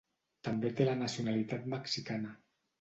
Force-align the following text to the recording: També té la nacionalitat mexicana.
També 0.47 0.71
té 0.79 0.87
la 0.87 0.95
nacionalitat 1.03 1.71
mexicana. 1.77 2.37